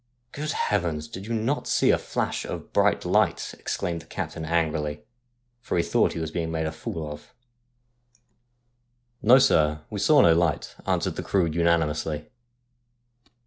'Good 0.31 0.51
heavens! 0.53 1.07
did 1.07 1.27
you 1.27 1.33
not 1.35 1.67
see 1.67 1.91
a 1.91 1.97
flash 1.99 2.43
of 2.43 2.73
bright 2.73 3.05
light?' 3.05 3.53
exclaimed 3.59 4.01
the 4.01 4.07
captain 4.07 4.45
angrily, 4.45 5.03
for 5.61 5.77
he 5.77 5.83
thought 5.83 6.13
he 6.13 6.19
was 6.19 6.31
being 6.31 6.49
made 6.49 6.65
a 6.65 6.71
fool 6.71 7.11
of. 7.11 7.35
'No, 9.21 9.37
sir, 9.37 9.83
we 9.91 9.99
saw 9.99 10.21
no 10.21 10.33
light,' 10.33 10.73
answered 10.87 11.17
the 11.17 11.21
crew 11.21 11.47
unani 11.47 11.85
mously. 11.85 12.29